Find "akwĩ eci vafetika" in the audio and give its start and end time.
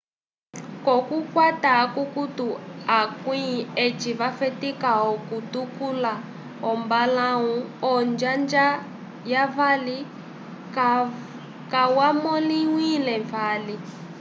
2.99-4.89